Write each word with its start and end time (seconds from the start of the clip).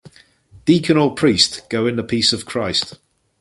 Deacon 0.65 0.97
or 0.97 1.13
Priest: 1.13 1.69
Go 1.69 1.85
in 1.85 1.95
the 1.95 2.01
peace 2.03 2.33
of 2.33 2.43
Christ. 2.47 2.97